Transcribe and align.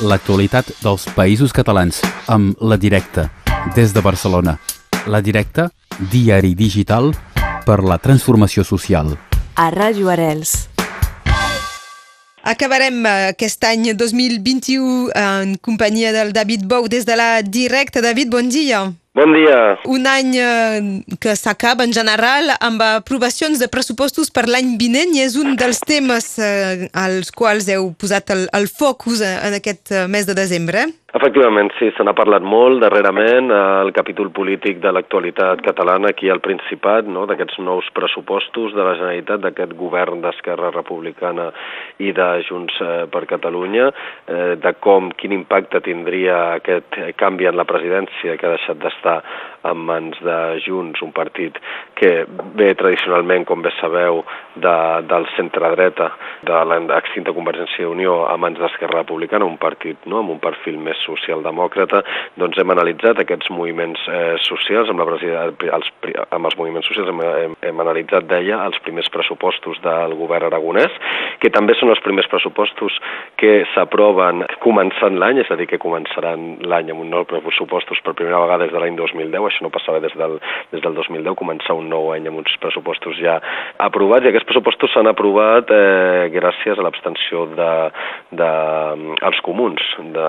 l'actualitat 0.00 0.70
dels 0.82 1.04
països 1.16 1.52
catalans 1.52 2.00
amb 2.28 2.56
La 2.60 2.76
Directa, 2.80 3.28
des 3.76 3.92
de 3.92 4.00
Barcelona. 4.00 4.56
La 5.06 5.20
Directa, 5.20 5.68
diari 6.10 6.54
digital 6.54 7.12
per 7.66 7.80
la 7.84 7.98
transformació 7.98 8.64
social. 8.64 9.14
A 9.56 9.70
Ràdio 9.72 10.08
Arels. 10.12 10.70
Acabarem 12.40 13.04
eh, 13.04 13.32
aquest 13.34 13.64
any 13.68 13.90
2021 13.92 15.10
en 15.12 15.56
companyia 15.60 16.12
del 16.16 16.32
David 16.32 16.64
Bou 16.64 16.88
des 16.88 17.04
de 17.04 17.16
la 17.16 17.42
Directa. 17.42 18.00
David, 18.00 18.32
bon 18.32 18.48
dia. 18.48 18.86
Bon 19.12 19.32
dia. 19.34 19.74
Un 19.90 20.06
any 20.06 20.36
eh, 20.38 21.02
que 21.18 21.32
s'acaba 21.34 21.82
en 21.82 21.90
general 21.90 22.52
amb 22.62 22.82
aprovacions 22.84 23.58
de 23.58 23.66
pressupostos 23.66 24.30
per 24.30 24.44
l'any 24.46 24.76
vinent 24.78 25.16
i 25.16 25.24
és 25.24 25.34
un 25.34 25.56
dels 25.58 25.82
temes 25.82 26.36
eh, 26.38 26.86
als 26.94 27.34
quals 27.34 27.66
heu 27.74 27.90
posat 27.98 28.30
el, 28.30 28.44
el 28.54 28.68
focus 28.70 29.24
en 29.26 29.58
aquest 29.58 29.90
mes 30.06 30.30
de 30.30 30.38
desembre. 30.38 30.86
Efectivament, 31.10 31.72
sí, 31.74 31.88
se 31.96 32.04
n'ha 32.06 32.12
parlat 32.14 32.44
molt 32.46 32.78
darrerament 32.84 33.48
el 33.50 33.88
capítol 33.90 34.28
polític 34.30 34.76
de 34.78 34.92
l'actualitat 34.94 35.58
catalana 35.66 36.12
aquí 36.12 36.28
al 36.30 36.38
Principat, 36.44 37.08
no? 37.10 37.24
d'aquests 37.26 37.58
nous 37.66 37.88
pressupostos 37.96 38.76
de 38.76 38.84
la 38.86 38.92
Generalitat, 38.94 39.42
d'aquest 39.42 39.74
govern 39.74 40.22
d'Esquerra 40.22 40.70
Republicana 40.70 41.48
i 41.98 42.12
de 42.14 42.28
Junts 42.46 42.78
per 43.10 43.24
Catalunya, 43.32 43.88
eh, 43.90 44.54
de 44.62 44.72
com, 44.78 45.08
quin 45.18 45.34
impacte 45.34 45.80
tindria 45.82 46.36
aquest 46.60 47.00
canvi 47.18 47.50
en 47.50 47.58
la 47.58 47.66
presidència 47.66 48.36
que 48.38 48.46
ha 48.46 48.54
deixat 48.54 48.78
d'estar 48.78 49.16
en 49.66 49.82
mans 49.90 50.22
de 50.22 50.38
Junts, 50.62 51.02
un 51.02 51.10
partit 51.10 51.58
que 51.98 52.22
ve 52.54 52.70
tradicionalment, 52.78 53.48
com 53.50 53.66
bé 53.66 53.74
sabeu, 53.80 54.22
de, 54.54 54.76
del 55.10 55.26
centre-dreta, 55.34 56.06
de 56.46 56.62
l'extinta 56.70 57.34
Convergència 57.34 57.82
i 57.82 57.90
Unió 57.90 58.20
a 58.30 58.38
mans 58.38 58.62
d'Esquerra 58.62 59.02
Republicana, 59.02 59.50
un 59.50 59.58
partit 59.58 60.06
no? 60.06 60.22
amb 60.22 60.38
un 60.38 60.42
perfil 60.42 60.78
més 60.78 60.99
socialdemòcrata, 61.04 62.02
doncs 62.40 62.58
hem 62.60 62.74
analitzat 62.74 63.22
aquests 63.22 63.50
moviments 63.54 64.02
eh, 64.08 64.36
socials, 64.46 64.90
amb, 64.92 65.02
la 65.02 65.18
els, 65.78 65.90
amb 66.30 66.50
els 66.50 66.58
moviments 66.58 66.88
socials 66.90 67.10
hem, 67.12 67.22
hem, 67.26 67.56
hem 67.70 67.82
analitzat, 67.84 68.28
deia, 68.30 68.60
els 68.66 68.78
primers 68.84 69.10
pressupostos 69.12 69.80
del 69.84 70.16
govern 70.18 70.48
aragonès, 70.50 70.94
que 71.42 71.52
també 71.52 71.76
són 71.78 71.92
els 71.94 72.02
primers 72.04 72.28
pressupostos 72.30 72.96
que 73.40 73.64
s'aproven 73.74 74.44
començant 74.64 75.18
l'any, 75.20 75.42
és 75.44 75.50
a 75.50 75.58
dir, 75.58 75.68
que 75.70 75.80
començaran 75.82 76.60
l'any 76.68 76.92
amb 76.92 77.04
un 77.04 77.12
nou 77.12 77.26
pressupostos 77.28 78.00
per 78.04 78.16
primera 78.18 78.42
vegada 78.44 78.66
des 78.66 78.74
de 78.74 78.82
l'any 78.82 78.98
2010, 78.98 79.48
això 79.48 79.66
no 79.66 79.72
passava 79.74 80.02
des 80.02 80.14
del, 80.18 80.38
des 80.74 80.84
del 80.84 80.96
2010, 80.96 81.36
començar 81.38 81.76
un 81.78 81.88
nou 81.92 82.10
any 82.14 82.28
amb 82.28 82.42
uns 82.42 82.56
pressupostos 82.62 83.18
ja 83.20 83.38
aprovats, 83.82 84.26
i 84.26 84.32
aquests 84.32 84.48
pressupostos 84.48 84.92
s'han 84.94 85.10
aprovat 85.10 85.70
eh, 85.74 86.28
gràcies 86.34 86.78
a 86.78 86.86
l'abstenció 86.86 87.46
de, 87.56 87.72
de, 88.36 88.50
els 89.30 89.40
comuns 89.46 89.84
de 90.14 90.28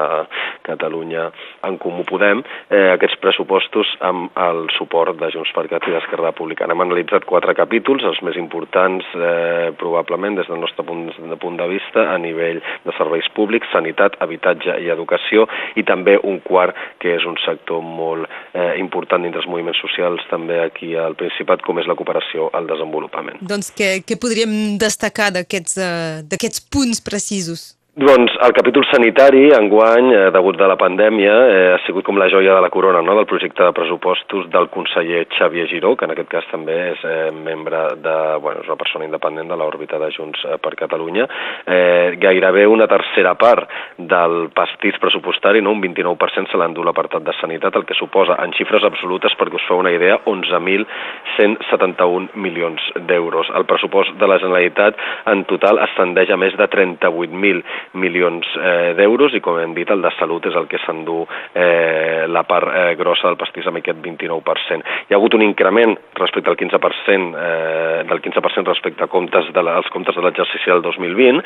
Catalunya 0.72 1.28
en 1.68 1.78
Comú 1.82 2.06
Podem, 2.08 2.44
eh, 2.70 2.92
aquests 2.96 3.20
pressupostos 3.22 3.90
amb 4.08 4.32
el 4.48 4.66
suport 4.78 5.18
de 5.20 5.32
Junts 5.34 5.52
per 5.56 5.68
Cat 5.72 5.88
i 5.88 5.96
d'Esquerra 5.96 6.32
Republicana. 6.32 6.74
Hem 6.76 6.86
analitzat 6.86 7.28
quatre 7.30 7.56
capítols, 7.58 8.06
els 8.08 8.22
més 8.26 8.38
importants 8.40 9.06
eh, 9.16 9.72
probablement 9.78 10.40
des 10.40 10.50
del 10.50 10.62
nostre 10.62 10.86
punt 10.88 11.10
de, 11.12 11.38
punt 11.42 11.58
de 11.60 11.68
vista 11.72 12.08
a 12.14 12.18
nivell 12.22 12.62
de 12.86 12.96
serveis 12.98 13.28
públics, 13.36 13.70
sanitat, 13.74 14.18
habitatge 14.24 14.78
i 14.82 14.92
educació, 14.94 15.48
i 15.76 15.84
també 15.88 16.18
un 16.24 16.40
quart 16.46 16.78
que 17.02 17.16
és 17.18 17.26
un 17.28 17.38
sector 17.46 17.84
molt 17.84 18.30
eh, 18.54 18.78
important 18.80 19.24
dins 19.24 19.36
dels 19.36 19.50
moviments 19.50 19.82
socials 19.82 20.24
també 20.32 20.62
aquí 20.64 20.94
al 20.96 21.18
Principat, 21.20 21.62
com 21.66 21.80
és 21.82 21.90
la 21.90 21.98
cooperació 22.00 22.50
al 22.58 22.70
desenvolupament. 22.70 23.42
Doncs 23.42 23.72
què, 23.76 24.00
què 24.08 24.18
podríem 24.22 24.78
destacar 24.82 25.32
d'aquests 25.36 25.78
uh, 25.82 26.66
punts 26.72 27.04
precisos? 27.04 27.81
Doncs 27.92 28.32
el 28.40 28.54
capítol 28.56 28.86
sanitari, 28.88 29.50
enguany, 29.52 30.14
eh, 30.16 30.32
degut 30.32 30.56
de 30.56 30.64
la 30.64 30.80
pandèmia, 30.80 31.34
eh, 31.52 31.74
ha 31.74 31.80
sigut 31.84 32.06
com 32.08 32.16
la 32.16 32.30
joia 32.32 32.56
de 32.56 32.62
la 32.64 32.70
corona 32.70 33.02
no? 33.02 33.16
del 33.18 33.26
projecte 33.26 33.66
de 33.66 33.74
pressupostos 33.74 34.50
del 34.50 34.70
conseller 34.70 35.28
Xavier 35.28 35.68
Giró, 35.68 35.98
que 35.98 36.06
en 36.06 36.12
aquest 36.12 36.30
cas 36.32 36.46
també 36.50 36.92
és 36.94 37.04
eh, 37.04 37.32
membre 37.36 37.96
de... 38.00 38.38
Bueno, 38.40 38.62
és 38.64 38.68
una 38.72 38.80
persona 38.80 39.04
independent 39.04 39.52
de 39.52 39.58
l'òrbita 39.60 40.00
de 40.00 40.08
Junts 40.16 40.40
eh, 40.46 40.56
per 40.64 40.76
Catalunya. 40.80 41.28
Eh, 41.68 42.16
gairebé 42.16 42.66
una 42.66 42.88
tercera 42.88 43.36
part 43.36 43.68
del 43.98 44.50
pastís 44.56 44.96
pressupostari, 44.96 45.60
no? 45.60 45.76
un 45.76 45.84
29% 45.84 46.48
se 46.48 46.56
l'endú 46.56 46.88
l'apartat 46.88 47.20
de 47.28 47.36
sanitat, 47.42 47.76
el 47.76 47.84
que 47.84 47.92
suposa, 48.00 48.40
en 48.40 48.56
xifres 48.56 48.88
absolutes, 48.88 49.36
perquè 49.36 49.60
us 49.60 49.68
feu 49.68 49.84
una 49.84 49.92
idea, 49.92 50.16
11.171 50.32 52.40
milions 52.40 52.80
d'euros. 53.12 53.52
El 53.52 53.68
pressupost 53.68 54.16
de 54.16 54.32
la 54.32 54.40
Generalitat 54.40 54.96
en 55.36 55.44
total 55.52 55.84
ascendeix 55.90 56.32
a 56.32 56.40
més 56.40 56.56
de 56.56 56.72
38.000 56.72 57.81
milions 57.94 58.48
eh, 58.58 58.94
d'euros 58.98 59.36
i, 59.36 59.42
com 59.44 59.60
hem 59.62 59.76
dit, 59.78 59.90
el 59.90 60.02
de 60.04 60.12
salut 60.18 60.46
és 60.50 60.58
el 60.58 60.68
que 60.72 60.80
s'endú 60.86 61.22
eh, 61.54 62.26
la 62.28 62.44
part 62.48 62.72
eh, 62.72 62.96
grossa 63.00 63.30
del 63.30 63.40
pastís 63.40 63.68
amb 63.68 63.82
aquest 63.82 64.02
29%. 64.04 64.82
Hi 65.08 65.14
ha 65.14 65.20
hagut 65.20 65.38
un 65.38 65.46
increment 65.46 65.96
respecte 66.20 66.52
al 66.52 66.58
15%, 66.60 67.32
eh, 67.46 68.04
del 68.10 68.24
15% 68.24 68.72
respecte 68.74 69.06
a 69.06 69.12
comptes 69.12 69.52
de 69.54 69.64
la, 69.64 69.78
als 69.82 69.90
comptes 69.94 70.16
de 70.16 70.26
l'exercici 70.26 70.72
del 70.72 70.84
2020 70.86 71.42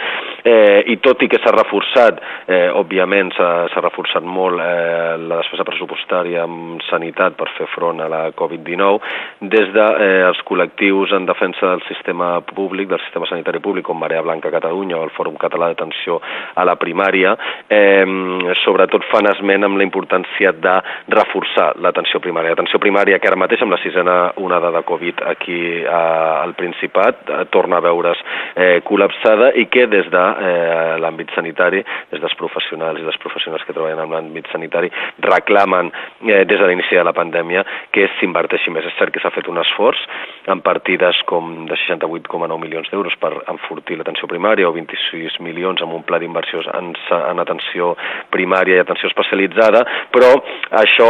eh, 0.45 0.83
i 0.93 0.97
tot 1.03 1.21
i 1.23 1.29
que 1.31 1.41
s'ha 1.43 1.53
reforçat, 1.55 2.21
eh, 2.47 2.69
òbviament 2.75 3.33
s'ha 3.35 3.83
reforçat 3.83 4.23
molt 4.23 4.61
eh, 4.61 5.15
la 5.19 5.41
despesa 5.41 5.65
pressupostària 5.67 6.45
en 6.45 6.79
sanitat 6.89 7.37
per 7.39 7.49
fer 7.57 7.67
front 7.73 8.01
a 8.03 8.09
la 8.11 8.23
Covid-19, 8.37 8.99
des 9.55 9.71
de, 9.75 9.87
eh, 10.05 10.43
col·lectius 10.45 11.13
en 11.15 11.25
defensa 11.25 11.71
del 11.73 11.83
sistema 11.89 12.39
públic, 12.41 12.89
del 12.89 13.01
sistema 13.03 13.27
sanitari 13.29 13.59
públic, 13.59 13.85
com 13.85 13.99
Marea 13.99 14.21
Blanca 14.21 14.51
Catalunya 14.53 14.97
o 14.97 15.03
el 15.03 15.13
Fòrum 15.15 15.37
Català 15.41 15.71
d'Atenció 15.71 16.19
a 16.55 16.65
la 16.67 16.75
primària, 16.79 17.35
eh, 17.69 18.05
sobretot 18.63 19.05
fan 19.11 19.29
esment 19.31 19.67
amb 19.67 19.79
la 19.79 19.85
importància 19.87 20.51
de 20.51 20.75
reforçar 21.13 21.73
l'atenció 21.83 22.21
primària. 22.23 22.53
L'atenció 22.53 22.79
primària 22.79 23.19
que 23.19 23.29
ara 23.29 23.39
mateix 23.39 23.61
amb 23.65 23.75
la 23.75 23.81
sisena 23.83 24.15
onada 24.41 24.71
de 24.71 24.83
Covid 24.87 25.23
aquí 25.31 25.59
a, 25.85 26.41
al 26.43 26.55
Principat 26.55 27.29
eh, 27.29 27.41
torna 27.51 27.77
a 27.77 27.85
veure's 27.85 28.21
eh, 28.55 28.81
col·lapsada 28.87 29.51
i 29.55 29.67
que 29.71 29.87
des 29.91 30.09
de 30.11 30.25
eh, 30.49 30.95
l'àmbit 31.01 31.33
sanitari, 31.35 31.83
des 32.11 32.21
dels 32.23 32.37
professionals 32.39 33.01
i 33.01 33.07
les 33.07 33.19
professionals 33.21 33.65
que 33.65 33.75
treballen 33.75 34.05
en 34.05 34.15
l'àmbit 34.15 34.49
sanitari 34.53 34.91
reclamen 35.25 35.91
eh, 35.91 36.43
des 36.45 36.59
de 36.59 36.69
l'inici 36.69 36.95
de 36.95 37.05
la 37.05 37.15
pandèmia 37.15 37.65
que 37.91 38.09
s'inverteixi 38.19 38.73
més. 38.73 38.85
És 38.85 38.97
cert 38.99 39.13
que 39.13 39.23
s'ha 39.23 39.33
fet 39.35 39.49
un 39.51 39.61
esforç 39.61 40.05
en 40.51 40.61
partides 40.65 41.21
com 41.29 41.65
de 41.69 41.77
68,9 41.85 42.59
milions 42.61 42.89
d'euros 42.91 43.15
per 43.21 43.33
enfortir 43.51 43.97
l'atenció 43.97 44.29
primària 44.29 44.69
o 44.69 44.75
26 44.75 45.39
milions 45.45 45.81
amb 45.81 45.97
un 45.97 46.05
pla 46.05 46.19
d'inversions 46.21 46.69
en, 46.73 46.93
en 47.17 47.43
atenció 47.43 47.93
primària 48.33 48.79
i 48.79 48.85
atenció 48.85 49.09
especialitzada, 49.11 49.83
però 50.13 50.31
això 50.83 51.09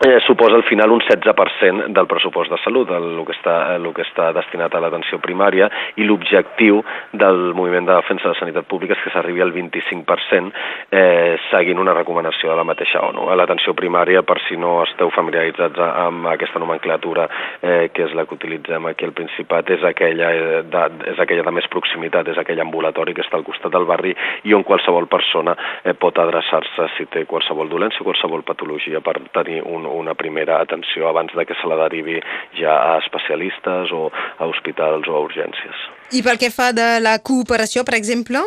eh, 0.00 0.18
suposa 0.26 0.56
al 0.56 0.64
final 0.64 0.90
un 0.90 1.00
16% 1.00 1.92
del 1.92 2.06
pressupost 2.06 2.50
de 2.50 2.58
salut, 2.64 2.90
el, 2.90 3.18
el, 3.18 3.24
que 3.28 3.34
està, 3.36 3.56
el 3.76 3.88
que 3.92 4.04
està 4.06 4.30
destinat 4.32 4.74
a 4.74 4.80
l'atenció 4.80 5.20
primària, 5.20 5.68
i 6.00 6.06
l'objectiu 6.08 6.80
del 7.12 7.52
moviment 7.56 7.84
de 7.84 7.98
defensa 7.98 8.28
de 8.28 8.34
la 8.34 8.40
sanitat 8.40 8.68
pública 8.70 8.96
és 8.96 9.02
que 9.04 9.12
s'arribi 9.12 9.44
al 9.44 9.52
25%, 9.52 10.54
eh, 10.96 11.36
seguint 11.50 11.78
una 11.82 11.94
recomanació 11.96 12.50
de 12.50 12.56
la 12.56 12.64
mateixa 12.64 13.04
ONU. 13.10 13.28
L'atenció 13.36 13.74
primària, 13.76 14.24
per 14.24 14.38
si 14.46 14.56
no 14.56 14.78
esteu 14.86 15.12
familiaritzats 15.12 15.80
amb 15.90 16.30
aquesta 16.32 16.62
nomenclatura, 16.62 17.28
eh, 17.60 17.90
que 17.92 18.08
és 18.08 18.16
la 18.16 18.24
que 18.24 18.38
utilitzem 18.38 18.88
aquí 18.88 19.04
al 19.04 19.14
Principat, 19.20 19.68
és 19.76 19.84
aquella 19.84 20.32
eh, 20.32 20.62
de, 20.64 20.86
és 21.12 21.20
aquella 21.20 21.44
de 21.44 21.54
més 21.58 21.68
proximitat, 21.68 22.32
és 22.32 22.40
aquell 22.40 22.64
ambulatori 22.64 23.12
que 23.14 23.24
està 23.26 23.36
al 23.36 23.44
costat 23.44 23.72
del 23.72 23.84
barri 23.84 24.14
i 24.48 24.56
on 24.56 24.64
qualsevol 24.64 25.10
persona 25.12 25.56
eh, 25.84 25.92
pot 25.92 26.16
adreçar-se 26.18 26.88
si 26.96 27.06
té 27.12 27.26
qualsevol 27.28 27.68
dolència 27.68 28.00
o 28.00 28.08
qualsevol 28.08 28.46
patologia 28.48 29.04
per 29.04 29.18
tenir 29.34 29.60
un, 29.66 29.89
una 29.92 30.14
primera 30.14 30.60
atenció 30.60 31.08
abans 31.08 31.34
de 31.36 31.46
que 31.46 31.56
se 31.60 31.68
la 31.68 31.78
derivi 31.84 32.18
ja 32.58 32.76
a 32.94 32.98
especialistes 33.02 33.92
o 33.92 34.08
a 34.38 34.46
hospitals 34.46 35.08
o 35.08 35.16
a 35.16 35.22
urgències. 35.26 35.86
I 36.12 36.24
pel 36.26 36.40
que 36.40 36.50
fa 36.54 36.72
de 36.76 36.98
la 37.02 37.18
cooperació, 37.22 37.84
per 37.84 37.98
exemple? 37.98 38.42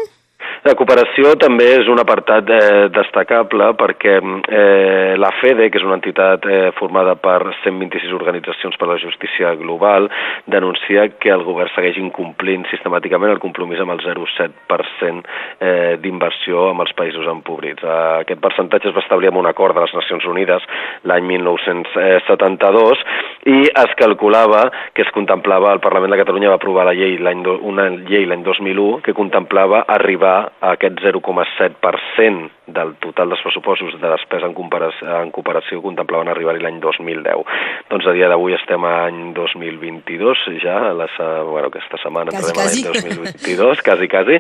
La 0.63 0.77
cooperació 0.79 1.33
també 1.35 1.65
és 1.75 1.89
un 1.91 1.99
apartat 1.99 2.47
eh, 2.55 2.59
destacable 2.95 3.65
perquè 3.75 4.13
eh, 4.15 5.15
la 5.19 5.31
FEDE, 5.41 5.65
que 5.67 5.75
és 5.75 5.83
una 5.83 5.97
entitat 5.97 6.45
eh, 6.47 6.69
formada 6.77 7.17
per 7.19 7.51
126 7.65 8.13
organitzacions 8.15 8.77
per 8.79 8.87
la 8.87 8.95
justícia 9.01 9.51
global, 9.59 10.07
denuncia 10.47 11.09
que 11.19 11.33
el 11.35 11.43
govern 11.43 11.67
segueix 11.75 11.99
incomplint 11.99 12.63
sistemàticament 12.71 13.33
el 13.33 13.41
compromís 13.43 13.81
amb 13.83 13.91
el 13.97 14.05
0,7% 14.05 15.27
eh, 15.59 15.97
d'inversió 15.99 16.69
amb 16.69 16.85
els 16.85 16.95
països 16.95 17.27
empobrits. 17.27 17.83
Eh, 17.83 17.99
aquest 18.23 18.39
percentatge 18.47 18.87
es 18.93 18.95
va 18.95 19.03
establir 19.03 19.33
amb 19.33 19.43
un 19.43 19.51
acord 19.51 19.75
de 19.75 19.83
les 19.83 19.97
Nacions 19.99 20.29
Unides 20.31 20.63
l'any 21.11 21.27
1972 21.27 23.03
i 23.51 23.59
es 23.67 23.99
calculava 23.99 24.63
que 24.95 25.03
es 25.03 25.11
contemplava, 25.11 25.75
el 25.75 25.83
Parlament 25.83 26.15
de 26.15 26.23
Catalunya 26.23 26.55
va 26.55 26.61
aprovar 26.61 26.87
la 26.87 26.95
llei 26.95 27.19
una 27.19 27.91
llei 27.99 28.23
l'any 28.31 28.47
2001 28.47 29.03
que 29.03 29.19
contemplava 29.19 29.83
arribar 29.91 30.52
aquest 30.61 30.99
0,7% 31.03 32.49
del 32.65 32.93
total 33.03 33.29
dels 33.29 33.41
pressupostos 33.43 33.97
de 33.99 34.09
despesa 34.09 34.47
en, 34.47 34.53
comparació, 34.55 35.07
en 35.19 35.31
cooperació 35.35 35.81
contemplaven 35.83 36.31
arribar-hi 36.31 36.61
l'any 36.63 36.79
2010. 36.83 37.43
Doncs 37.91 38.07
a 38.07 38.13
dia 38.15 38.29
d'avui 38.31 38.55
estem 38.55 38.85
a 38.87 38.93
any 39.09 39.33
2022, 39.35 40.45
ja, 40.63 40.77
a 40.91 40.93
la, 40.95 41.07
bueno, 41.43 41.67
aquesta 41.67 41.99
setmana 41.99 42.31
quasi, 42.31 42.53
quasi. 42.55 42.85
a 42.87 42.93
l'any 42.93 43.17
2022, 43.19 43.83
quasi, 43.87 44.07
quasi, 44.07 44.39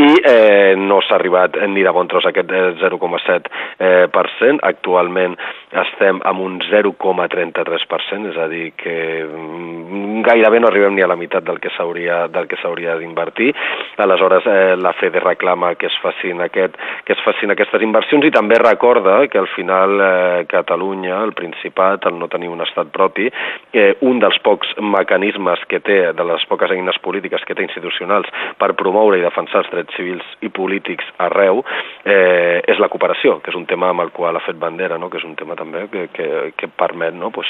i 0.00 0.08
eh, 0.22 0.72
no 0.80 1.02
s'ha 1.04 1.18
arribat 1.18 1.58
ni 1.68 1.84
de 1.84 1.92
bon 1.92 2.08
tros 2.08 2.24
a 2.24 2.32
aquest 2.32 2.54
0,7%. 2.80 3.52
Eh, 3.78 4.06
cent. 4.38 4.58
Actualment 4.68 5.34
estem 5.82 6.20
amb 6.28 6.42
un 6.44 6.58
0,33%, 6.64 8.30
és 8.32 8.38
a 8.38 8.48
dir, 8.50 8.72
que 8.78 8.96
mm, 9.24 10.22
gairebé 10.26 10.60
no 10.60 10.68
arribem 10.70 10.96
ni 10.96 11.04
a 11.04 11.10
la 11.10 11.16
meitat 11.16 11.44
del 11.44 11.60
que 11.60 11.72
s'hauria 11.76 12.26
del 12.32 12.48
que 12.48 12.58
s'hauria 12.62 12.96
d'invertir. 12.98 13.52
Aleshores, 13.98 14.46
eh, 14.46 14.76
la 14.78 14.92
FEDE 14.96 15.20
reclama 15.20 15.47
que 15.78 15.86
es 15.86 15.96
facin 16.02 16.40
aquest 16.44 16.76
que 17.04 17.14
es 17.14 17.22
facin 17.24 17.50
aquestes 17.54 17.82
inversions 17.82 18.26
i 18.26 18.30
també 18.34 18.58
recorda 18.60 19.22
que 19.32 19.38
al 19.38 19.48
final 19.54 20.00
eh, 20.00 20.44
Catalunya, 20.48 21.22
el 21.24 21.32
Principat, 21.32 22.04
el 22.10 22.18
no 22.18 22.28
tenir 22.28 22.50
un 22.52 22.60
estat 22.60 22.90
propi, 22.92 23.28
eh, 23.72 23.94
un 24.04 24.20
dels 24.20 24.36
pocs 24.44 24.74
mecanismes 24.82 25.62
que 25.70 25.80
té, 25.80 25.98
de 26.12 26.26
les 26.28 26.44
poques 26.50 26.70
eines 26.74 26.98
polítiques 27.04 27.44
que 27.48 27.56
té 27.56 27.64
institucionals 27.64 28.28
per 28.60 28.74
promoure 28.76 29.18
i 29.18 29.24
defensar 29.24 29.62
els 29.62 29.72
drets 29.72 29.96
civils 29.96 30.26
i 30.44 30.50
polítics 30.52 31.08
arreu, 31.24 31.62
eh, 32.04 32.60
és 32.68 32.80
la 32.82 32.90
cooperació, 32.92 33.38
que 33.40 33.52
és 33.52 33.58
un 33.58 33.66
tema 33.70 33.92
amb 33.94 34.04
el 34.04 34.12
qual 34.12 34.36
ha 34.36 34.44
fet 34.44 34.60
bandera, 34.60 34.98
no? 34.98 35.08
que 35.08 35.20
és 35.22 35.26
un 35.26 35.36
tema 35.38 35.56
també 35.56 35.86
que, 35.92 36.08
que, 36.12 36.28
que 36.56 36.68
permet 36.68 37.16
no? 37.16 37.32
pues, 37.34 37.48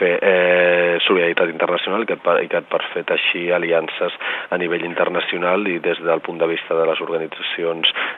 fer 0.00 0.16
eh, 0.18 0.98
solidaritat 1.06 1.52
internacional 1.52 2.02
i 2.02 2.10
que, 2.10 2.18
et, 2.18 2.50
que 2.50 2.62
et 2.62 2.70
permet 2.72 3.14
així 3.14 3.46
aliances 3.54 4.18
a 4.50 4.58
nivell 4.58 4.84
internacional 4.88 5.66
i 5.70 5.78
des 5.84 6.02
del 6.02 6.24
punt 6.26 6.42
de 6.42 6.50
vista 6.50 6.74
de 6.74 6.90
les 6.90 7.00
organitzacions 7.00 7.35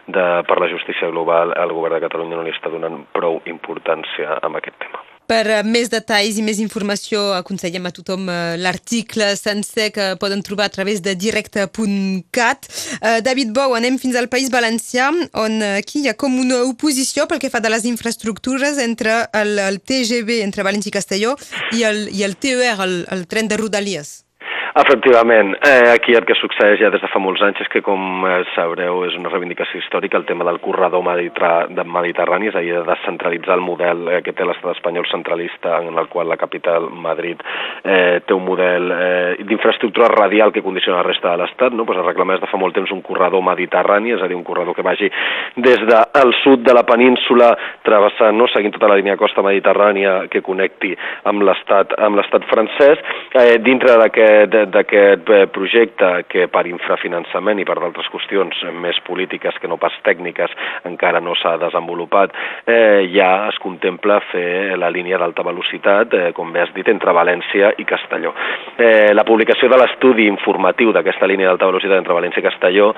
de, 0.09 0.27
per 0.49 0.59
la 0.61 0.71
justícia 0.71 1.09
global 1.09 1.55
el 1.57 1.73
govern 1.73 1.95
de 1.95 2.05
Catalunya 2.07 2.37
no 2.37 2.47
li 2.47 2.55
està 2.55 2.73
donant 2.73 3.05
prou 3.15 3.41
importància 3.47 4.39
a 4.39 4.51
aquest 4.59 4.77
tema. 4.83 5.05
Per 5.29 5.45
eh, 5.45 5.61
més 5.61 5.91
detalls 5.93 6.39
i 6.41 6.45
més 6.45 6.61
informació 6.63 7.35
aconsellem 7.37 7.85
a 7.85 7.93
tothom 7.93 8.31
eh, 8.33 8.57
l'article 8.57 9.29
sencer 9.37 9.91
que 9.93 10.07
poden 10.21 10.41
trobar 10.43 10.71
a 10.71 10.73
través 10.73 11.03
de 11.05 11.13
directe.cat. 11.15 12.69
Eh, 13.03 13.19
David 13.27 13.53
Bou, 13.57 13.77
anem 13.77 13.99
fins 14.01 14.17
al 14.17 14.31
País 14.33 14.49
Valencià, 14.55 15.11
on 15.37 15.61
aquí 15.75 16.01
hi 16.01 16.09
ha 16.09 16.17
com 16.17 16.39
una 16.41 16.63
oposició 16.65 17.27
pel 17.29 17.43
que 17.43 17.53
fa 17.53 17.61
de 17.61 17.73
les 17.75 17.85
infraestructures 17.85 18.81
entre 18.81 19.27
el, 19.37 19.59
el 19.61 19.83
TGV, 19.85 20.41
entre 20.47 20.65
València 20.65 20.89
i 20.89 20.97
Castelló, 20.97 21.37
i 21.77 21.85
el, 21.85 22.07
i 22.09 22.25
el 22.25 22.39
TER, 22.41 22.79
el, 22.87 23.03
el 23.13 23.29
tren 23.29 23.53
de 23.53 23.61
Rodalies. 23.61 24.28
Efectivament, 24.75 25.57
eh, 25.65 25.91
aquí 25.95 26.13
el 26.15 26.27
que 26.29 26.37
succeeix 26.37 26.81
ja 26.81 26.91
des 26.93 27.01
de 27.01 27.09
fa 27.09 27.21
molts 27.23 27.43
anys 27.43 27.63
és 27.65 27.71
que, 27.73 27.81
com 27.85 28.25
eh, 28.29 28.43
sabreu, 28.55 29.01
és 29.07 29.17
una 29.17 29.31
reivindicació 29.33 29.81
històrica 29.81 30.19
el 30.19 30.27
tema 30.29 30.45
del 30.45 30.61
corredor 30.61 31.03
mediterrani, 31.05 32.51
és 32.51 32.57
a 32.59 32.63
dir, 32.65 32.75
de 32.77 32.85
descentralitzar 32.87 33.57
el 33.57 33.65
model 33.65 34.05
eh, 34.13 34.21
que 34.23 34.35
té 34.37 34.45
l'estat 34.45 34.77
espanyol 34.77 35.09
centralista, 35.09 35.79
en 35.81 35.97
el 35.99 36.09
qual 36.13 36.29
la 36.29 36.37
capital, 36.37 36.91
Madrid, 36.93 37.41
eh, 37.83 38.21
té 38.27 38.37
un 38.37 38.45
model 38.45 38.93
eh, 38.93 39.37
d'infraestructura 39.49 40.11
radial 40.13 40.53
que 40.53 40.63
condiciona 40.63 41.01
la 41.01 41.09
resta 41.09 41.33
de 41.33 41.43
l'estat, 41.43 41.73
no? 41.73 41.87
pues 41.89 41.99
es 41.99 42.07
reclama 42.07 42.37
des 42.37 42.45
de 42.45 42.53
fa 42.53 42.61
molt 42.61 42.77
temps 42.77 42.93
un 42.93 43.03
corredor 43.03 43.43
mediterrani, 43.43 44.13
és 44.19 44.23
a 44.23 44.29
dir, 44.29 44.37
un 44.37 44.45
corredor 44.45 44.77
que 44.77 44.85
vagi 44.87 45.11
des 45.57 45.81
del 45.89 46.35
sud 46.43 46.65
de 46.67 46.77
la 46.77 46.85
península, 46.85 47.55
travessant, 47.89 48.37
no? 48.37 48.49
seguint 48.53 48.77
tota 48.77 48.93
la 48.93 49.01
línia 49.01 49.17
costa 49.17 49.43
mediterrània 49.43 50.29
que 50.29 50.45
connecti 50.45 50.93
amb 51.25 51.43
l'estat 51.49 52.47
francès, 52.53 53.01
eh, 53.33 53.59
dintre 53.65 53.97
d'aquest 53.99 54.59
d'aquest 54.73 55.31
eh, 55.31 55.47
projecte 55.53 56.11
que 56.29 56.47
per 56.53 56.65
infrafinançament 56.71 57.61
i 57.61 57.67
per 57.69 57.79
d'altres 57.81 58.09
qüestions 58.13 58.63
més 58.83 58.99
polítiques 59.07 59.59
que 59.61 59.71
no 59.71 59.79
pas 59.81 59.95
tècniques 60.07 60.55
encara 60.89 61.21
no 61.25 61.35
s'ha 61.39 61.57
desenvolupat, 61.61 62.35
eh, 62.67 63.09
ja 63.15 63.49
es 63.49 63.59
contempla 63.63 64.21
fer 64.31 64.79
la 64.79 64.91
línia 64.95 65.19
d'alta 65.19 65.45
velocitat, 65.47 66.15
eh, 66.15 66.33
com 66.37 66.53
bé 66.53 66.63
has 66.65 66.73
dit, 66.77 66.89
entre 66.89 67.15
València 67.15 67.73
i 67.79 67.85
Castelló. 67.89 68.35
Eh, 68.77 69.13
la 69.15 69.25
publicació 69.25 69.69
de 69.69 69.79
l'estudi 69.81 70.29
informatiu 70.29 70.93
d'aquesta 70.93 71.27
línia 71.27 71.51
d'alta 71.51 71.71
velocitat 71.73 71.99
entre 71.99 72.17
València 72.17 72.43
i 72.43 72.49
Castelló 72.49 72.93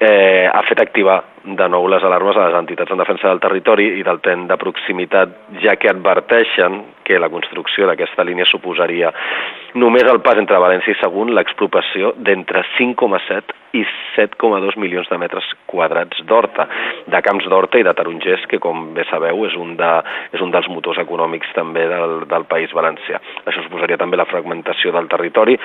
eh, 0.00 0.46
ha 0.50 0.62
fet 0.68 0.80
activar 0.80 1.22
de 1.46 1.68
nou 1.70 1.86
les 1.88 2.04
alarmes 2.04 2.36
a 2.36 2.48
les 2.48 2.58
entitats 2.58 2.90
en 2.90 2.98
defensa 2.98 3.28
del 3.28 3.40
territori 3.40 3.86
i 4.00 4.04
del 4.06 4.18
tren 4.24 4.46
de 4.50 4.56
proximitat, 4.58 5.36
ja 5.62 5.76
que 5.78 5.90
adverteixen 5.92 6.80
que 7.06 7.20
la 7.22 7.30
construcció 7.30 7.86
d'aquesta 7.86 8.24
línia 8.26 8.48
suposaria 8.50 9.12
només 9.74 10.08
el 10.10 10.20
pas 10.26 10.40
entre 10.42 10.58
València 10.58 10.96
i 10.96 10.98
Sagunt 10.98 11.30
l'expropiació 11.36 12.14
d'entre 12.18 12.64
5,7 12.78 13.54
i 13.74 13.82
7,2 14.16 14.76
milions 14.80 15.08
de 15.10 15.18
metres 15.20 15.46
quadrats 15.70 16.22
d'horta, 16.28 16.66
de 17.10 17.20
camps 17.24 17.46
d'horta 17.50 17.80
i 17.80 17.84
de 17.86 17.92
tarongers, 17.96 18.46
que 18.50 18.60
com 18.62 18.92
bé 18.96 19.04
sabeu 19.10 19.44
és 19.48 19.56
un, 19.58 19.74
de, 19.78 19.90
és 20.36 20.42
un 20.44 20.52
dels 20.54 20.68
motors 20.72 21.00
econòmics 21.02 21.52
també 21.56 21.86
del, 21.90 22.24
del 22.30 22.46
País 22.50 22.72
Valencià. 22.76 23.20
Això 23.44 23.64
suposaria 23.64 23.98
també 24.00 24.18
la 24.20 24.28
fragmentació 24.30 24.92
del 24.94 25.10
territori, 25.12 25.58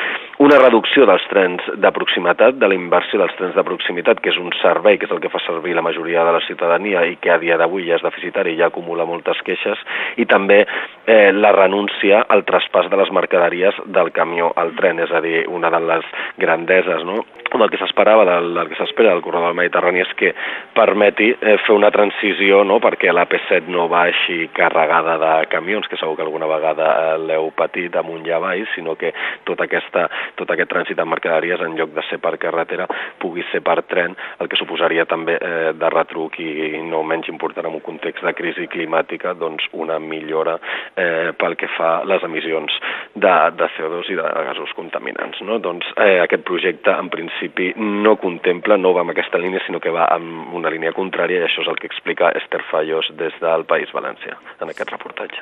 una 0.44 0.60
reducció 0.62 1.06
dels 1.10 1.26
trens 1.32 1.68
de 1.78 1.94
proximitat, 1.96 2.58
de 2.60 2.72
la 2.72 2.78
inversió 2.78 3.22
dels 3.22 3.36
trens 3.40 3.56
de 3.58 3.66
proximitat, 3.68 4.22
que 4.22 4.34
és 4.34 4.40
un 4.42 4.52
servei 4.62 5.00
que 5.00 5.08
és 5.08 5.16
el 5.16 5.22
que 5.24 5.32
fa 5.32 5.42
servir 5.46 5.76
la 5.78 5.86
majoria 5.86 6.26
de 6.28 6.36
la 6.36 6.44
ciutadania 6.48 7.06
i 7.08 7.18
que 7.22 7.34
a 7.34 7.40
dia 7.42 7.60
d'avui 7.62 7.88
ja 7.88 7.98
és 8.00 8.06
deficitari 8.06 8.56
i 8.56 8.60
ja 8.60 8.72
acumula 8.72 9.08
moltes 9.08 9.40
queixes, 9.48 9.80
i 10.22 10.28
també 10.30 10.64
eh, 10.64 11.32
la 11.32 11.54
renúncia 11.56 12.26
al 12.28 12.46
traspàs 12.48 12.90
de 12.92 13.00
les 13.00 13.12
mercaderies 13.16 13.78
del 13.86 14.12
camió 14.16 14.52
al 14.56 14.76
tren, 14.78 15.00
és 15.04 15.12
a 15.12 15.22
dir, 15.24 15.46
una 15.48 15.72
de 15.72 15.82
les 15.88 16.12
grandeses 16.42 17.06
no? 17.08 17.22
El 17.60 17.70
que 17.70 17.80
s'esperava, 17.82 18.24
del, 18.26 18.54
del 18.56 18.70
que 18.72 18.78
s'espera 18.80 19.12
del 19.12 19.22
corredor 19.26 19.52
del 19.52 19.58
Mediterrani 19.60 20.02
és 20.04 20.14
que 20.20 20.32
permeti 20.76 21.32
eh, 21.34 21.58
fer 21.66 21.76
una 21.76 21.92
transició 21.92 22.62
no? 22.64 22.80
perquè 22.84 23.12
l'AP7 23.12 23.68
no 23.72 23.88
vagi 23.92 24.48
carregada 24.56 25.18
de 25.22 25.34
camions, 25.52 25.88
que 25.92 26.00
segur 26.00 26.16
que 26.16 26.26
alguna 26.26 26.48
vegada 26.48 26.88
eh, 26.92 27.18
l'heu 27.26 27.52
patit 27.58 27.96
amunt 28.00 28.26
i 28.28 28.34
avall, 28.36 28.64
sinó 28.76 28.96
que 28.96 29.12
tot, 29.48 29.62
aquesta, 29.62 30.08
tot 30.40 30.54
aquest 30.54 30.72
trànsit 30.72 30.98
de 30.98 31.08
mercaderies, 31.08 31.62
en 31.66 31.76
lloc 31.80 31.92
de 31.98 32.06
ser 32.08 32.22
per 32.24 32.38
carretera, 32.42 32.88
pugui 33.20 33.44
ser 33.52 33.64
per 33.66 33.82
tren, 33.90 34.16
el 34.40 34.50
que 34.52 34.60
suposaria 34.60 35.06
també 35.10 35.38
eh, 35.38 35.74
de 35.76 35.92
retruc 35.94 36.40
i 36.40 36.80
no 36.88 37.04
menys 37.08 37.30
important 37.32 37.68
en 37.68 37.78
un 37.80 37.86
context 37.86 38.24
de 38.26 38.36
crisi 38.38 38.70
climàtica, 38.72 39.36
doncs 39.36 39.68
una 39.74 40.00
millora 40.00 40.58
eh, 40.96 41.32
pel 41.38 41.58
que 41.60 41.70
fa 41.76 42.02
les 42.08 42.24
emissions 42.24 42.80
de, 43.16 43.36
de 43.58 43.70
CO2 43.76 44.12
i 44.14 44.20
de 44.20 44.28
gasos 44.48 44.72
contaminants. 44.78 45.42
No? 45.48 45.60
Doncs 45.64 45.88
eh, 45.98 46.20
aquest 46.24 46.46
projecte, 46.48 46.94
en 46.94 47.10
principi, 47.14 47.41
principi 47.42 47.74
no 47.78 48.18
contempla, 48.18 48.78
no 48.78 48.94
va 48.94 49.02
amb 49.02 49.12
aquesta 49.12 49.38
línia, 49.38 49.62
sinó 49.66 49.80
que 49.80 49.90
va 49.90 50.06
amb 50.14 50.54
una 50.54 50.70
línia 50.70 50.94
contrària 50.94 51.42
i 51.42 51.46
això 51.46 51.64
és 51.64 51.70
el 51.70 51.80
que 51.80 51.88
explica 51.88 52.32
Esther 52.38 52.62
Fallos 52.70 53.10
des 53.18 53.34
del 53.42 53.66
País 53.66 53.90
València 53.94 54.38
en 54.62 54.70
aquest 54.70 54.92
reportatge. 54.92 55.42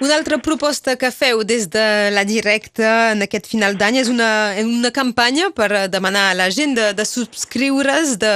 Una 0.00 0.16
altra 0.16 0.38
proposta 0.38 0.96
que 0.96 1.10
feu 1.10 1.42
des 1.44 1.68
de 1.70 2.10
la 2.12 2.24
directa 2.24 3.12
en 3.12 3.22
aquest 3.22 3.48
final 3.50 3.76
d'any 3.76 4.02
és 4.02 4.12
una, 4.12 4.54
una 4.62 4.92
campanya 4.92 5.50
per 5.50 5.88
demanar 5.88 6.30
a 6.30 6.38
la 6.38 6.50
gent 6.50 6.76
de, 6.76 6.92
de 6.94 7.04
subscriure's 7.04 8.18
de, 8.22 8.32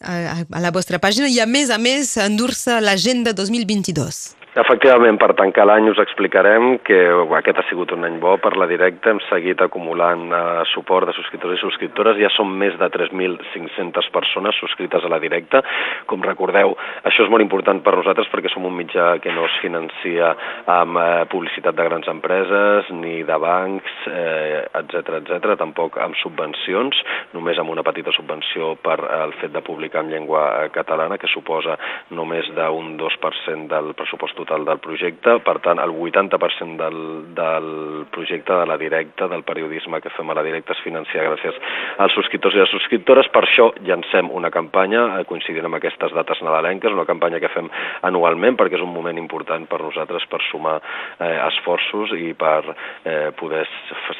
a, 0.00 0.42
a 0.42 0.60
la 0.60 0.74
vostra 0.74 1.00
pàgina 1.00 1.30
i 1.30 1.40
a 1.40 1.46
més 1.46 1.70
a 1.70 1.78
més 1.78 2.16
endur-se 2.20 2.80
l'agenda 2.80 3.32
2022. 3.32 4.41
Efectivament, 4.52 5.16
per 5.16 5.30
tancar 5.32 5.64
l'any 5.64 5.86
us 5.88 6.00
explicarem 6.02 6.74
que 6.84 6.96
aquest 7.38 7.56
ha 7.56 7.62
sigut 7.70 7.94
un 7.94 8.04
any 8.04 8.18
bo 8.20 8.34
per 8.36 8.50
la 8.60 8.66
directa, 8.68 9.08
hem 9.08 9.20
seguit 9.24 9.62
acumulant 9.64 10.26
eh, 10.28 10.40
suport 10.68 11.08
de 11.08 11.14
subscriptors 11.16 11.54
i 11.56 11.60
subscriptores, 11.62 12.18
ja 12.20 12.28
són 12.34 12.50
més 12.60 12.76
de 12.76 12.88
3.500 12.92 14.10
persones 14.12 14.58
subscrites 14.60 15.06
a 15.08 15.08
la 15.08 15.20
directa. 15.22 15.62
Com 16.04 16.20
recordeu, 16.26 16.74
això 17.08 17.24
és 17.24 17.32
molt 17.32 17.40
important 17.40 17.80
per 17.80 17.94
nosaltres 17.96 18.28
perquè 18.28 18.52
som 18.52 18.66
un 18.68 18.76
mitjà 18.76 19.14
que 19.24 19.32
no 19.32 19.46
es 19.48 19.56
financia 19.62 20.34
amb 20.74 21.00
eh, 21.00 21.24
publicitat 21.32 21.80
de 21.80 21.88
grans 21.88 22.12
empreses, 22.12 22.92
ni 22.92 23.22
de 23.24 23.40
bancs, 23.46 23.96
eh, 24.12 24.60
etc 24.82 25.16
etc, 25.22 25.56
tampoc 25.64 25.96
amb 25.96 26.20
subvencions, 26.20 27.00
només 27.32 27.56
amb 27.56 27.72
una 27.72 27.86
petita 27.88 28.12
subvenció 28.12 28.74
per 28.84 29.00
el 29.22 29.32
fet 29.40 29.56
de 29.56 29.64
publicar 29.64 30.04
en 30.04 30.12
llengua 30.12 30.44
eh, 30.60 30.68
catalana, 30.76 31.16
que 31.16 31.32
suposa 31.32 31.80
només 32.12 32.52
d'un 32.52 32.98
2% 33.00 33.72
del 33.72 33.94
pressupost 33.96 34.41
total 34.42 34.66
del 34.66 34.82
projecte, 34.82 35.38
per 35.46 35.58
tant 35.64 35.80
el 35.82 35.94
80% 35.94 36.76
del, 36.82 37.00
del 37.34 37.70
projecte 38.12 38.58
de 38.60 38.66
la 38.66 38.76
directa, 38.78 39.28
del 39.30 39.46
periodisme 39.46 40.02
que 40.02 40.12
fem 40.16 40.30
a 40.30 40.36
la 40.36 40.44
directa 40.44 40.76
es 40.76 40.82
financia 40.84 41.24
gràcies 41.24 41.58
als 42.02 42.14
subscriptors 42.16 42.56
i 42.56 42.62
les 42.62 42.72
subscriptores, 42.74 43.30
per 43.32 43.44
això 43.46 43.70
llancem 43.86 44.30
una 44.34 44.50
campanya 44.54 45.04
eh, 45.18 45.24
coincidint 45.28 45.68
amb 45.68 45.78
aquestes 45.78 46.14
dates 46.16 46.42
nadalenques, 46.44 46.92
una 46.92 47.06
campanya 47.08 47.40
que 47.42 47.52
fem 47.54 47.70
anualment 48.08 48.58
perquè 48.58 48.78
és 48.78 48.84
un 48.84 48.92
moment 48.94 49.18
important 49.20 49.66
per 49.70 49.80
nosaltres 49.82 50.26
per 50.30 50.42
sumar 50.50 50.78
eh, 50.82 51.38
esforços 51.48 52.14
i 52.18 52.32
per 52.38 52.60
eh, 52.68 53.30
poder 53.38 53.64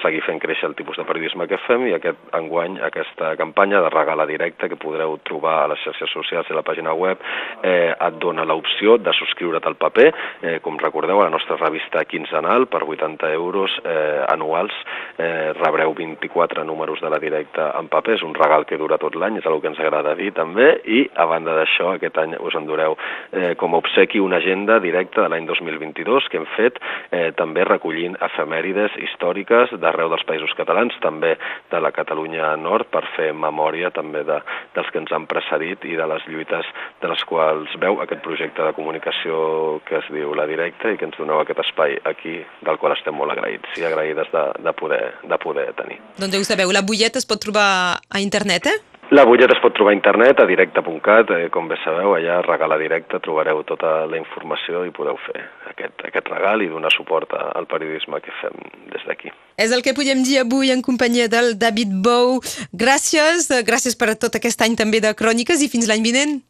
seguir 0.02 0.22
fent 0.26 0.40
créixer 0.42 0.68
el 0.70 0.76
tipus 0.78 0.98
de 1.00 1.06
periodisme 1.08 1.48
que 1.50 1.60
fem. 1.66 1.86
I 1.90 1.96
aquest 1.98 2.36
enguany 2.38 2.78
aquesta 2.84 3.34
campanya 3.40 3.82
de 3.84 3.92
regalar 3.92 4.28
directe 4.30 4.70
que 4.70 4.80
podreu 4.80 5.18
trobar 5.26 5.62
a 5.62 5.70
les 5.72 5.82
xarxes 5.84 6.12
socials 6.14 6.50
i 6.50 6.54
a 6.54 6.60
la 6.60 6.66
pàgina 6.66 6.94
web 6.94 7.20
eh, 7.62 7.92
et 7.92 8.20
dona 8.22 8.46
l'opció 8.48 8.98
de 8.98 9.14
subscriure't 9.16 9.66
al 9.68 9.78
paper 9.80 10.11
eh, 10.42 10.58
com 10.64 10.78
recordeu, 10.80 11.20
a 11.20 11.28
la 11.28 11.34
nostra 11.34 11.56
revista 11.60 12.04
quinzenal 12.04 12.66
per 12.66 12.82
80 12.84 13.32
euros 13.32 13.74
eh, 13.84 14.24
anuals 14.28 14.74
eh, 15.18 15.52
rebreu 15.58 15.94
24 15.94 16.64
números 16.64 17.00
de 17.00 17.10
la 17.10 17.20
directa 17.22 17.72
en 17.78 17.88
paper, 17.88 18.16
és 18.16 18.24
un 18.26 18.34
regal 18.34 18.66
que 18.66 18.78
dura 18.80 18.98
tot 19.00 19.16
l'any, 19.16 19.38
és 19.40 19.46
el 19.48 19.60
que 19.60 19.70
ens 19.72 19.80
agrada 19.80 20.14
dir 20.18 20.32
també, 20.36 20.68
i 20.84 21.04
a 21.16 21.26
banda 21.30 21.56
d'això, 21.56 21.94
aquest 21.96 22.18
any 22.22 22.36
us 22.40 22.56
endureu 22.58 22.96
eh, 23.32 23.54
com 23.60 23.74
a 23.74 23.82
obsequi 23.82 24.20
una 24.20 24.40
agenda 24.42 24.78
directa 24.80 25.22
de 25.22 25.30
l'any 25.32 25.46
2022 25.48 26.28
que 26.30 26.40
hem 26.40 26.48
fet 26.56 26.80
eh, 27.10 27.30
també 27.38 27.64
recollint 27.68 28.18
efemèrides 28.22 28.96
històriques 29.06 29.74
d'arreu 29.80 30.10
dels 30.12 30.26
països 30.28 30.52
catalans, 30.58 30.96
també 31.02 31.34
de 31.70 31.80
la 31.80 31.92
Catalunya 31.94 32.54
Nord, 32.60 32.90
per 32.92 33.04
fer 33.16 33.30
memòria 33.32 33.92
també 33.94 34.24
de, 34.28 34.38
dels 34.76 34.90
que 34.92 35.00
ens 35.02 35.12
han 35.12 35.26
precedit 35.30 35.84
i 35.88 35.96
de 35.98 36.06
les 36.08 36.26
lluites 36.28 36.68
de 37.02 37.10
les 37.10 37.24
quals 37.28 37.72
veu 37.82 38.00
aquest 38.02 38.22
projecte 38.24 38.64
de 38.66 38.74
comunicació 38.76 39.80
que 39.88 40.01
es 40.02 40.12
diu 40.14 40.34
La 40.38 40.46
Directa 40.50 40.92
i 40.92 41.00
que 41.00 41.08
ens 41.08 41.18
doneu 41.18 41.40
aquest 41.40 41.62
espai 41.64 41.96
aquí, 42.08 42.38
del 42.66 42.78
qual 42.82 42.96
estem 42.96 43.16
molt 43.16 43.34
agraïts 43.34 43.80
i 43.80 43.86
agraïdes 43.88 44.30
de, 44.34 44.46
de, 44.62 44.76
poder, 44.78 45.02
de 45.22 45.42
poder 45.42 45.68
tenir. 45.78 46.00
Doncs 46.18 46.34
ja 46.34 46.42
ho 46.42 46.48
sabeu, 46.48 46.74
la 46.74 46.84
bulleta 46.86 47.22
es 47.22 47.28
pot 47.28 47.42
trobar 47.42 47.68
a 47.96 48.22
internet, 48.24 48.70
eh? 48.72 48.78
La 49.12 49.26
butlleta 49.28 49.52
es 49.52 49.60
pot 49.60 49.74
trobar 49.76 49.90
a 49.92 49.96
internet, 49.96 50.38
a 50.40 50.46
directe.cat, 50.48 51.30
eh, 51.36 51.48
com 51.52 51.66
bé 51.68 51.76
sabeu, 51.82 52.14
allà 52.16 52.38
a 52.38 52.44
Regala 52.46 52.78
Directe 52.80 53.18
trobareu 53.20 53.58
tota 53.68 54.06
la 54.08 54.16
informació 54.16 54.86
i 54.88 54.94
podeu 54.96 55.18
fer 55.26 55.42
aquest, 55.68 56.00
aquest 56.08 56.30
regal 56.32 56.62
i 56.64 56.70
donar 56.72 56.88
suport 56.94 57.34
al 57.36 57.68
periodisme 57.68 58.22
que 58.24 58.32
fem 58.38 58.56
des 58.94 59.04
d'aquí. 59.04 59.28
És 59.60 59.74
el 59.76 59.84
que 59.84 59.92
podem 59.92 60.22
dir 60.24 60.38
avui 60.40 60.72
en 60.72 60.80
companyia 60.80 61.28
del 61.28 61.58
David 61.58 61.92
Bou. 62.00 62.40
Gràcies, 62.72 63.50
eh, 63.52 63.60
gràcies 63.68 63.98
per 64.00 64.14
tot 64.16 64.40
aquest 64.40 64.64
any 64.64 64.80
també 64.80 65.04
de 65.04 65.12
cròniques 65.12 65.60
i 65.60 65.68
fins 65.68 65.92
l'any 65.92 66.00
vinent. 66.08 66.40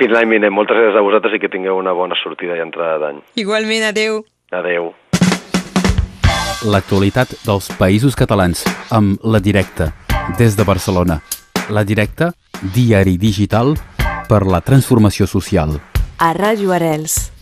Fins 0.00 0.14
l'any 0.16 0.30
vinent. 0.32 0.54
Moltes 0.56 0.78
gràcies 0.78 0.96
a 0.96 1.04
vosaltres 1.04 1.34
i 1.36 1.42
que 1.42 1.50
tingueu 1.52 1.76
una 1.76 1.92
bona 1.92 2.16
sortida 2.16 2.56
i 2.56 2.62
entrada 2.64 2.96
d'any. 3.02 3.18
Igualment, 3.42 3.84
adeu. 3.90 4.22
Adeu. 4.56 4.94
L'actualitat 6.72 7.34
dels 7.44 7.68
països 7.76 8.16
catalans 8.16 8.64
amb 8.96 9.20
La 9.24 9.40
Directa, 9.44 9.90
des 10.40 10.56
de 10.56 10.64
Barcelona. 10.64 11.18
La 11.68 11.84
Directa, 11.84 12.30
diari 12.74 13.18
digital 13.20 13.74
per 14.28 14.46
la 14.48 14.62
transformació 14.64 15.28
social. 15.28 15.76
A 16.16 16.32
Ràdio 16.36 16.72
Arels. 16.72 17.39